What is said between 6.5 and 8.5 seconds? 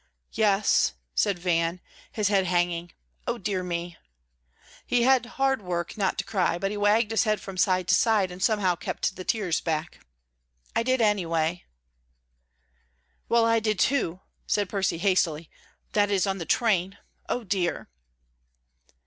but he wagged his head from side to side, and